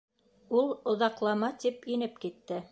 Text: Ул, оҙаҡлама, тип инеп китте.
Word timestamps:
Ул, 0.61 0.71
оҙаҡлама, 0.93 1.53
тип 1.65 1.89
инеп 1.97 2.21
китте. 2.27 2.63